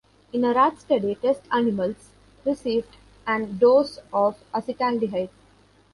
In 0.33 0.43
a 0.43 0.51
rat 0.51 0.79
study, 0.79 1.13
test 1.13 1.41
animals 1.51 2.09
received 2.43 2.97
an 3.27 3.59
dose 3.59 3.99
of 4.11 4.35
acetaldehyde. 4.51 5.29